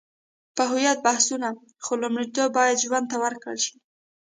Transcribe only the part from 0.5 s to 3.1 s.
په هویت بحثونه، خو لومړیتوب باید ژوند